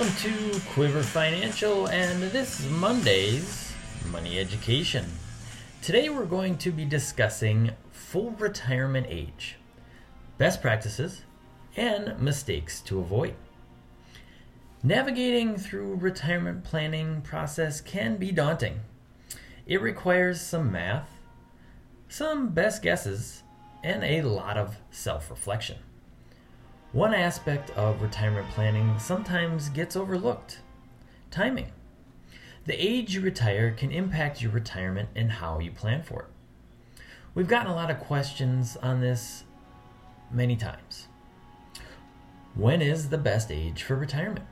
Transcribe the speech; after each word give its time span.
Welcome 0.00 0.16
to 0.16 0.60
Quiver 0.70 1.02
Financial 1.02 1.86
and 1.88 2.22
this 2.22 2.60
is 2.60 2.70
Monday's 2.70 3.74
Money 4.10 4.38
Education. 4.38 5.04
Today 5.82 6.08
we're 6.08 6.24
going 6.24 6.56
to 6.56 6.70
be 6.72 6.86
discussing 6.86 7.72
full 7.90 8.30
retirement 8.30 9.08
age, 9.10 9.56
best 10.38 10.62
practices, 10.62 11.24
and 11.76 12.18
mistakes 12.18 12.80
to 12.80 12.98
avoid. 12.98 13.34
Navigating 14.82 15.58
through 15.58 15.96
retirement 15.96 16.64
planning 16.64 17.20
process 17.20 17.82
can 17.82 18.16
be 18.16 18.32
daunting. 18.32 18.80
It 19.66 19.82
requires 19.82 20.40
some 20.40 20.72
math, 20.72 21.10
some 22.08 22.54
best 22.54 22.82
guesses, 22.82 23.42
and 23.84 24.02
a 24.02 24.22
lot 24.22 24.56
of 24.56 24.78
self-reflection. 24.90 25.76
One 26.92 27.14
aspect 27.14 27.70
of 27.76 28.02
retirement 28.02 28.48
planning 28.50 28.98
sometimes 28.98 29.68
gets 29.68 29.94
overlooked 29.94 30.58
timing. 31.30 31.70
The 32.66 32.74
age 32.74 33.14
you 33.14 33.20
retire 33.20 33.70
can 33.70 33.92
impact 33.92 34.42
your 34.42 34.50
retirement 34.50 35.08
and 35.14 35.30
how 35.30 35.60
you 35.60 35.70
plan 35.70 36.02
for 36.02 36.22
it. 36.22 37.02
We've 37.32 37.46
gotten 37.46 37.70
a 37.70 37.76
lot 37.76 37.92
of 37.92 38.00
questions 38.00 38.76
on 38.76 39.00
this 39.00 39.44
many 40.32 40.56
times. 40.56 41.06
When 42.56 42.82
is 42.82 43.08
the 43.08 43.18
best 43.18 43.52
age 43.52 43.84
for 43.84 43.94
retirement? 43.94 44.46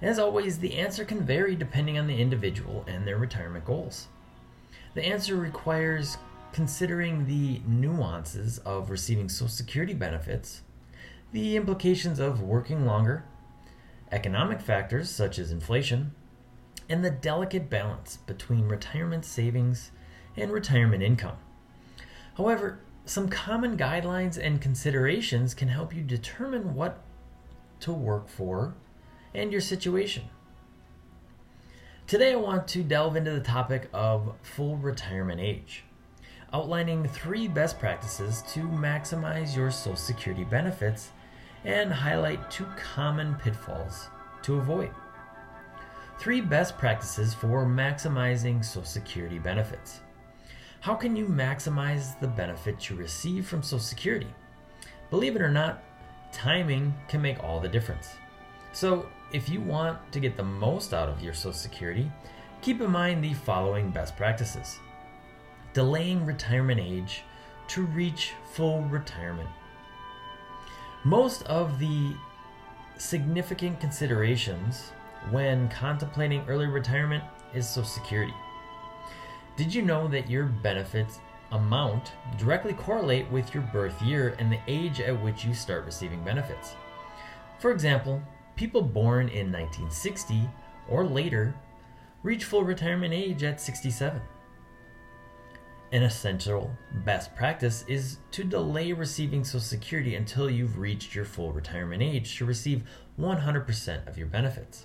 As 0.00 0.20
always, 0.20 0.60
the 0.60 0.74
answer 0.74 1.04
can 1.04 1.26
vary 1.26 1.56
depending 1.56 1.98
on 1.98 2.06
the 2.06 2.20
individual 2.20 2.84
and 2.86 3.04
their 3.04 3.18
retirement 3.18 3.64
goals. 3.64 4.06
The 4.94 5.04
answer 5.04 5.34
requires 5.34 6.16
considering 6.52 7.26
the 7.26 7.60
nuances 7.66 8.58
of 8.58 8.88
receiving 8.88 9.28
Social 9.28 9.48
Security 9.48 9.94
benefits 9.94 10.62
the 11.32 11.56
implications 11.56 12.18
of 12.18 12.40
working 12.40 12.86
longer, 12.86 13.24
economic 14.12 14.60
factors 14.60 15.10
such 15.10 15.38
as 15.38 15.50
inflation, 15.50 16.12
and 16.88 17.04
the 17.04 17.10
delicate 17.10 17.68
balance 17.68 18.18
between 18.26 18.68
retirement 18.68 19.24
savings 19.24 19.90
and 20.36 20.52
retirement 20.52 21.02
income. 21.02 21.36
However, 22.36 22.80
some 23.04 23.28
common 23.28 23.76
guidelines 23.76 24.36
and 24.36 24.60
considerations 24.60 25.54
can 25.54 25.68
help 25.68 25.94
you 25.94 26.02
determine 26.02 26.74
what 26.74 27.02
to 27.80 27.92
work 27.92 28.28
for 28.28 28.74
and 29.34 29.52
your 29.52 29.60
situation. 29.60 30.24
Today, 32.06 32.32
I 32.32 32.36
want 32.36 32.68
to 32.68 32.82
delve 32.82 33.16
into 33.16 33.32
the 33.32 33.40
topic 33.40 33.88
of 33.92 34.34
full 34.42 34.76
retirement 34.76 35.40
age, 35.40 35.84
outlining 36.56 37.06
three 37.06 37.46
best 37.46 37.78
practices 37.78 38.42
to 38.48 38.60
maximize 38.60 39.54
your 39.54 39.70
Social 39.70 39.94
Security 39.94 40.42
benefits 40.42 41.10
and 41.66 41.92
highlight 41.92 42.50
two 42.50 42.64
common 42.78 43.34
pitfalls 43.34 44.08
to 44.40 44.54
avoid. 44.54 44.90
Three 46.18 46.40
best 46.40 46.78
practices 46.78 47.34
for 47.34 47.66
maximizing 47.66 48.64
Social 48.64 48.84
Security 48.84 49.38
benefits. 49.38 50.00
How 50.80 50.94
can 50.94 51.14
you 51.14 51.26
maximize 51.26 52.18
the 52.20 52.28
benefits 52.28 52.88
you 52.88 52.96
receive 52.96 53.46
from 53.46 53.62
Social 53.62 53.78
Security? 53.78 54.32
Believe 55.10 55.36
it 55.36 55.42
or 55.42 55.50
not, 55.50 55.82
timing 56.32 56.94
can 57.06 57.20
make 57.20 57.44
all 57.44 57.60
the 57.60 57.68
difference. 57.68 58.08
So, 58.72 59.10
if 59.30 59.50
you 59.50 59.60
want 59.60 60.10
to 60.10 60.20
get 60.20 60.38
the 60.38 60.42
most 60.42 60.94
out 60.94 61.10
of 61.10 61.22
your 61.22 61.34
Social 61.34 61.52
Security, 61.52 62.10
keep 62.62 62.80
in 62.80 62.90
mind 62.90 63.22
the 63.22 63.34
following 63.34 63.90
best 63.90 64.16
practices 64.16 64.78
delaying 65.76 66.24
retirement 66.24 66.80
age 66.80 67.22
to 67.68 67.82
reach 67.82 68.32
full 68.54 68.80
retirement 68.84 69.50
most 71.06 71.44
of 71.44 71.78
the 71.78 72.16
significant 72.98 73.78
considerations 73.78 74.90
when 75.30 75.68
contemplating 75.68 76.44
early 76.48 76.66
retirement 76.66 77.22
is 77.54 77.68
Social 77.68 77.84
Security. 77.84 78.34
Did 79.56 79.72
you 79.72 79.82
know 79.82 80.08
that 80.08 80.28
your 80.28 80.46
benefits 80.46 81.20
amount 81.52 82.10
directly 82.38 82.72
correlate 82.72 83.30
with 83.30 83.54
your 83.54 83.62
birth 83.72 84.02
year 84.02 84.34
and 84.40 84.50
the 84.50 84.58
age 84.66 85.00
at 85.00 85.22
which 85.22 85.44
you 85.44 85.54
start 85.54 85.84
receiving 85.84 86.24
benefits? 86.24 86.74
For 87.60 87.70
example, 87.70 88.20
people 88.56 88.82
born 88.82 89.28
in 89.28 89.52
1960 89.52 90.48
or 90.88 91.06
later 91.06 91.54
reach 92.24 92.42
full 92.42 92.64
retirement 92.64 93.14
age 93.14 93.44
at 93.44 93.60
67. 93.60 94.20
An 95.96 96.02
essential 96.02 96.70
best 97.06 97.34
practice 97.34 97.82
is 97.88 98.18
to 98.32 98.44
delay 98.44 98.92
receiving 98.92 99.42
Social 99.42 99.60
Security 99.60 100.16
until 100.16 100.50
you've 100.50 100.78
reached 100.78 101.14
your 101.14 101.24
full 101.24 101.54
retirement 101.54 102.02
age 102.02 102.36
to 102.36 102.44
receive 102.44 102.82
100% 103.18 104.06
of 104.06 104.18
your 104.18 104.26
benefits. 104.26 104.84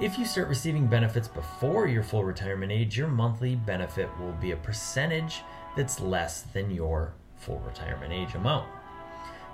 If 0.00 0.18
you 0.18 0.24
start 0.24 0.48
receiving 0.48 0.86
benefits 0.86 1.28
before 1.28 1.86
your 1.86 2.02
full 2.02 2.24
retirement 2.24 2.72
age, 2.72 2.96
your 2.96 3.08
monthly 3.08 3.56
benefit 3.56 4.08
will 4.18 4.32
be 4.32 4.52
a 4.52 4.56
percentage 4.56 5.42
that's 5.76 6.00
less 6.00 6.44
than 6.54 6.70
your 6.70 7.12
full 7.36 7.58
retirement 7.58 8.10
age 8.10 8.34
amount. 8.34 8.70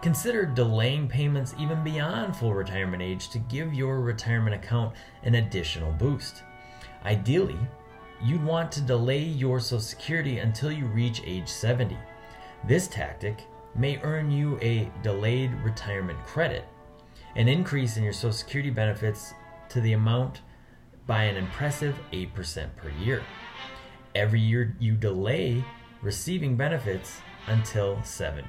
Consider 0.00 0.46
delaying 0.46 1.08
payments 1.08 1.56
even 1.58 1.82
beyond 1.82 2.36
full 2.36 2.54
retirement 2.54 3.02
age 3.02 3.30
to 3.30 3.40
give 3.40 3.74
your 3.74 4.00
retirement 4.00 4.54
account 4.54 4.94
an 5.24 5.34
additional 5.34 5.90
boost. 5.90 6.44
Ideally, 7.04 7.58
you'd 8.22 8.44
want 8.44 8.72
to 8.72 8.81
delay 8.81 9.22
your 9.22 9.60
Social 9.60 9.81
Security 9.81 10.38
until 10.38 10.72
you 10.72 10.87
reach 10.87 11.22
age 11.25 11.49
70. 11.49 11.97
This 12.66 12.88
tactic 12.88 13.44
may 13.75 14.00
earn 14.03 14.31
you 14.31 14.59
a 14.60 14.91
delayed 15.03 15.53
retirement 15.62 16.19
credit, 16.25 16.65
an 17.34 17.49
increase 17.49 17.97
in 17.97 18.04
your 18.04 18.12
Social 18.12 18.32
Security 18.32 18.71
benefits 18.71 19.34
to 19.69 19.81
the 19.81 19.93
amount 19.93 20.41
by 21.06 21.25
an 21.25 21.37
impressive 21.37 21.97
8% 22.12 22.75
per 22.77 22.91
year. 23.03 23.22
Every 24.15 24.41
year 24.41 24.75
you 24.81 24.94
delay 24.97 25.65
receiving 26.03 26.56
benefits 26.56 27.21
until 27.48 28.03
70. 28.03 28.48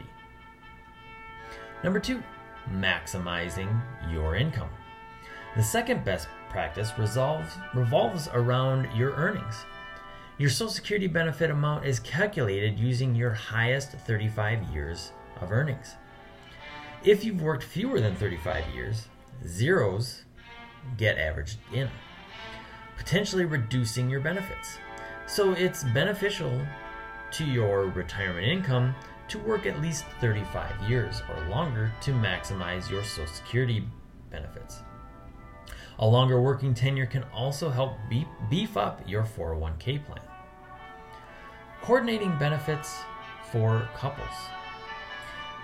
Number 1.83 1.99
two, 1.99 2.23
maximizing 2.71 3.81
your 4.11 4.35
income. 4.35 4.69
The 5.55 5.63
second 5.63 6.03
best 6.03 6.27
practice 6.49 6.91
resolves, 6.97 7.53
revolves 7.73 8.29
around 8.33 8.87
your 8.95 9.11
earnings. 9.13 9.65
Your 10.37 10.49
Social 10.49 10.71
Security 10.71 11.07
benefit 11.07 11.49
amount 11.49 11.85
is 11.85 11.99
calculated 11.99 12.79
using 12.79 13.15
your 13.15 13.31
highest 13.31 13.91
35 13.91 14.63
years 14.73 15.11
of 15.41 15.51
earnings. 15.51 15.95
If 17.03 17.23
you've 17.23 17.41
worked 17.41 17.63
fewer 17.63 17.99
than 17.99 18.15
35 18.15 18.63
years, 18.75 19.07
zeros 19.45 20.23
get 20.97 21.17
averaged 21.17 21.57
in, 21.73 21.89
potentially 22.97 23.45
reducing 23.45 24.09
your 24.09 24.19
benefits. 24.19 24.77
So 25.25 25.53
it's 25.53 25.83
beneficial 25.85 26.61
to 27.31 27.45
your 27.45 27.87
retirement 27.87 28.47
income 28.47 28.95
to 29.27 29.39
work 29.39 29.65
at 29.65 29.81
least 29.81 30.05
35 30.21 30.89
years 30.89 31.21
or 31.29 31.49
longer 31.49 31.91
to 32.01 32.11
maximize 32.11 32.89
your 32.89 33.03
Social 33.03 33.27
Security 33.27 33.87
benefits. 34.31 34.81
A 35.99 36.05
longer 36.05 36.39
working 36.39 36.73
tenure 36.75 37.07
can 37.07 37.23
also 37.33 37.69
help 37.69 37.97
beef 38.49 38.77
up 38.77 39.01
your 39.07 39.23
401k 39.23 40.05
plan. 40.05 40.21
Coordinating 41.81 42.37
benefits 42.37 42.99
for 43.51 43.89
couples. 43.95 44.27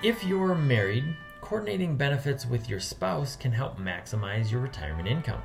If 0.01 0.23
you're 0.23 0.55
married, 0.55 1.15
coordinating 1.41 1.97
benefits 1.97 2.45
with 2.45 2.67
your 2.67 2.79
spouse 2.79 3.35
can 3.35 3.51
help 3.51 3.77
maximize 3.77 4.51
your 4.51 4.61
retirement 4.61 5.07
income. 5.07 5.41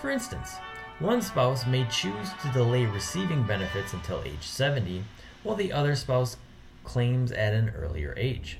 For 0.00 0.10
instance, 0.10 0.56
one 0.98 1.20
spouse 1.20 1.66
may 1.66 1.84
choose 1.90 2.30
to 2.42 2.52
delay 2.52 2.86
receiving 2.86 3.42
benefits 3.42 3.92
until 3.92 4.22
age 4.24 4.42
70, 4.42 5.02
while 5.42 5.56
the 5.56 5.72
other 5.72 5.96
spouse 5.96 6.36
claims 6.84 7.32
at 7.32 7.52
an 7.52 7.70
earlier 7.70 8.14
age. 8.16 8.58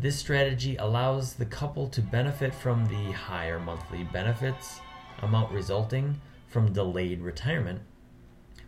This 0.00 0.18
strategy 0.18 0.76
allows 0.76 1.34
the 1.34 1.44
couple 1.44 1.86
to 1.88 2.00
benefit 2.00 2.54
from 2.54 2.86
the 2.86 3.12
higher 3.12 3.60
monthly 3.60 4.02
benefits 4.02 4.80
amount 5.20 5.52
resulting 5.52 6.22
from 6.48 6.72
delayed 6.72 7.20
retirement 7.20 7.82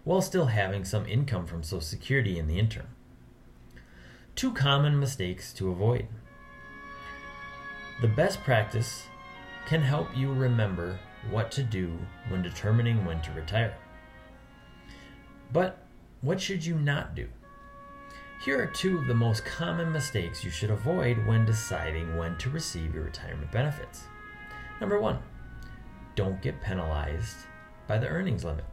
while 0.04 0.20
still 0.20 0.46
having 0.46 0.84
some 0.84 1.06
income 1.06 1.46
from 1.46 1.62
Social 1.62 1.80
Security 1.80 2.38
in 2.38 2.48
the 2.48 2.58
interim. 2.58 2.88
Two 4.34 4.52
common 4.52 5.00
mistakes 5.00 5.54
to 5.54 5.70
avoid. 5.70 6.06
The 8.02 8.08
best 8.08 8.42
practice 8.42 9.06
can 9.64 9.80
help 9.80 10.14
you 10.14 10.34
remember 10.34 10.98
what 11.30 11.50
to 11.52 11.62
do 11.62 11.98
when 12.28 12.42
determining 12.42 13.06
when 13.06 13.22
to 13.22 13.32
retire. 13.32 13.74
But 15.50 15.86
what 16.20 16.42
should 16.42 16.66
you 16.66 16.74
not 16.74 17.14
do? 17.14 17.28
Here 18.44 18.60
are 18.60 18.66
two 18.66 18.98
of 18.98 19.06
the 19.06 19.14
most 19.14 19.44
common 19.44 19.92
mistakes 19.92 20.42
you 20.42 20.50
should 20.50 20.72
avoid 20.72 21.24
when 21.28 21.46
deciding 21.46 22.16
when 22.16 22.36
to 22.38 22.50
receive 22.50 22.92
your 22.92 23.04
retirement 23.04 23.52
benefits. 23.52 24.06
Number 24.80 24.98
one, 24.98 25.20
don't 26.16 26.42
get 26.42 26.60
penalized 26.60 27.36
by 27.86 27.98
the 27.98 28.08
earnings 28.08 28.44
limit. 28.44 28.64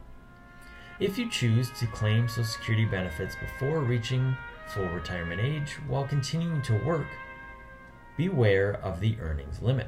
If 0.98 1.16
you 1.16 1.30
choose 1.30 1.70
to 1.78 1.86
claim 1.86 2.26
Social 2.26 2.46
Security 2.46 2.84
benefits 2.84 3.36
before 3.36 3.78
reaching 3.78 4.36
full 4.66 4.88
retirement 4.88 5.40
age 5.40 5.74
while 5.86 6.04
continuing 6.04 6.62
to 6.62 6.84
work, 6.84 7.06
beware 8.16 8.72
of 8.82 8.98
the 8.98 9.16
earnings 9.20 9.62
limit. 9.62 9.86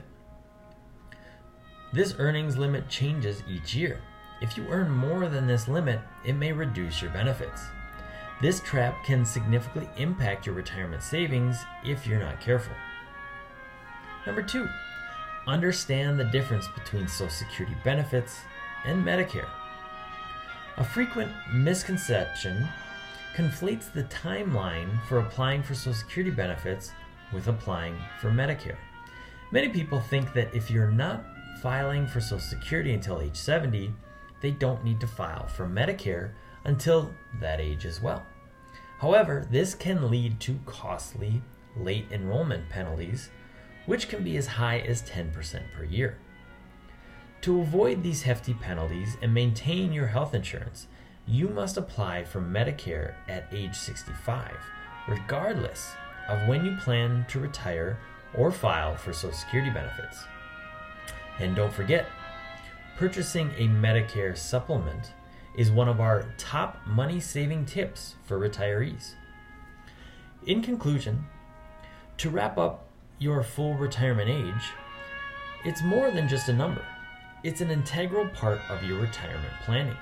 This 1.93 2.15
earnings 2.21 2.57
limit 2.57 2.89
changes 2.89 3.43
each 3.49 3.75
year. 3.75 4.01
If 4.41 4.57
you 4.57 4.65
earn 4.69 4.93
more 4.93 5.29
than 5.29 5.49
this 5.49 5.67
limit, 5.67 5.99
it 6.25 6.35
may 6.35 6.53
reduce 6.53 7.03
your 7.03 7.11
benefits. 7.11 7.63
This 8.43 8.59
trap 8.59 9.05
can 9.05 9.25
significantly 9.25 9.89
impact 9.97 10.47
your 10.47 10.57
retirement 10.57 11.05
savings 11.05 11.59
if 11.85 12.09
you're 12.09 12.19
not 12.19 12.41
careful. 12.41 12.75
Number 14.27 14.43
two, 14.43 14.69
understand 15.47 16.19
the 16.19 16.25
difference 16.25 16.67
between 16.75 17.07
Social 17.07 17.31
Security 17.31 17.77
benefits 17.85 18.41
and 18.85 19.05
Medicare. 19.05 19.49
A 20.77 20.83
frequent 20.83 21.31
misconception 21.55 22.67
conflates 23.37 23.93
the 23.93 24.03
timeline 24.05 25.01
for 25.07 25.21
applying 25.21 25.63
for 25.63 25.77
Social 25.77 25.95
Security 25.95 26.33
benefits 26.33 26.91
with 27.33 27.47
applying 27.47 27.97
for 28.21 28.33
Medicare. 28.33 28.79
Many 29.53 29.69
people 29.69 30.01
think 30.01 30.33
that 30.33 30.53
if 30.53 30.69
you're 30.69 30.91
not 30.91 31.25
filing 31.63 32.09
for 32.09 32.21
Social 32.21 32.41
Security 32.41 32.93
until 32.93 33.21
age 33.21 33.37
70, 33.37 33.95
they 34.41 34.51
don't 34.51 34.83
need 34.83 34.99
to 34.99 35.07
file 35.07 35.47
for 35.47 35.69
Medicare 35.69 36.33
until 36.65 37.15
that 37.41 37.61
age 37.61 37.87
as 37.87 38.03
well. 38.03 38.27
However, 39.03 39.45
this 39.51 39.75
can 39.75 40.13
lead 40.13 40.39
to 40.39 40.61
costly 40.65 41.43
late 41.77 42.07
enrollment 42.13 42.69
penalties, 42.69 43.31
which 43.85 44.09
can 44.09 44.23
be 44.23 44.37
as 44.37 44.47
high 44.47 44.79
as 44.79 45.03
10% 45.03 45.33
per 45.77 45.83
year. 45.83 46.19
To 47.41 47.61
avoid 47.61 48.05
these 48.05 48.23
hefty 48.23 48.55
penalties 48.55 49.17
and 49.21 49.35
maintain 49.35 49.93
your 49.93 50.07
health 50.07 50.35
insurance, 50.35 50.87
you 51.27 51.49
must 51.49 51.77
apply 51.77 52.23
for 52.23 52.41
Medicare 52.41 53.15
at 53.29 53.49
age 53.51 53.75
65, 53.75 54.53
regardless 55.09 55.95
of 56.29 56.47
when 56.47 56.65
you 56.65 56.77
plan 56.77 57.27
to 57.29 57.41
retire 57.41 57.99
or 58.39 58.53
file 58.53 58.95
for 58.95 59.13
Social 59.13 59.37
Security 59.37 59.71
benefits. 59.71 60.23
And 61.41 61.57
don't 61.57 61.73
forget, 61.73 62.07
purchasing 62.97 63.51
a 63.57 63.67
Medicare 63.67 64.39
supplement 64.39 65.13
is 65.57 65.71
one 65.71 65.89
of 65.89 66.01
our 66.01 66.25
top 66.39 66.79
money 66.87 67.21
saving 67.21 67.67
tips 67.67 68.15
for 68.25 68.39
retirees. 68.39 69.15
In 70.47 70.63
conclusion, 70.63 71.27
to 72.19 72.31
wrap 72.31 72.59
up 72.59 72.89
your 73.19 73.43
full 73.43 73.75
retirement 73.75 74.29
age, 74.29 74.71
it's 75.65 75.83
more 75.83 76.11
than 76.11 76.29
just 76.29 76.49
a 76.49 76.53
number. 76.53 76.85
It's 77.45 77.61
an 77.61 77.71
integral 77.71 78.29
part 78.29 78.61
of 78.69 78.83
your 78.83 79.01
retirement 79.01 79.53
planning. 79.65 79.97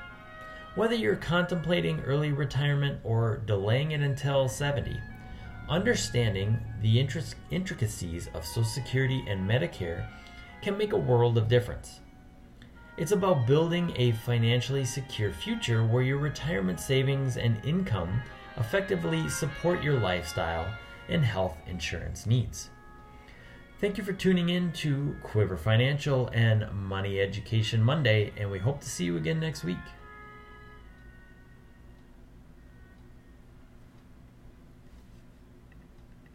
Whether 0.75 0.95
you're 0.95 1.17
contemplating 1.17 2.01
early 2.01 2.33
retirement 2.33 3.01
or 3.03 3.43
delaying 3.45 3.91
it 3.91 4.01
until 4.01 4.49
70, 4.49 5.01
understanding 5.69 6.59
the 6.81 7.01
intricacies 7.51 8.29
of 8.35 8.47
Social 8.47 8.65
Security 8.65 9.25
and 9.29 9.49
Medicare 9.49 10.07
can 10.63 10.79
make 10.79 10.93
a 10.93 10.99
world 10.99 11.37
of 11.37 11.49
difference. 11.49 12.01
It's 13.01 13.13
about 13.13 13.47
building 13.47 13.95
a 13.97 14.13
financially 14.13 14.85
secure 14.85 15.33
future 15.33 15.83
where 15.87 16.03
your 16.03 16.19
retirement 16.19 16.79
savings 16.79 17.39
and 17.39 17.57
income 17.65 18.21
effectively 18.59 19.27
support 19.31 19.83
your 19.83 19.99
lifestyle 19.99 20.71
and 21.09 21.25
health 21.25 21.57
insurance 21.67 22.27
needs. 22.27 22.69
Thank 23.81 23.97
you 23.97 24.05
for 24.05 24.13
tuning 24.13 24.51
in 24.51 24.71
to 24.73 25.17
Quiver 25.23 25.57
Financial 25.57 26.29
and 26.35 26.71
Money 26.75 27.21
Education 27.21 27.83
Monday, 27.83 28.35
and 28.37 28.51
we 28.51 28.59
hope 28.59 28.83
to 28.83 28.91
see 28.91 29.07
you 29.07 29.17
again 29.17 29.41
next 29.41 29.65
week. 29.65 29.79